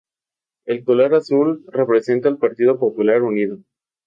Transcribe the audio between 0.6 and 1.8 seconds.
El color azul